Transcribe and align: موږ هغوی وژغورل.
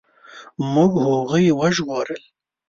موږ 0.73 0.91
هغوی 1.05 1.45
وژغورل. 1.59 2.21